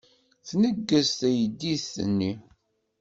[0.47, 2.33] Tneggez teydit-nni.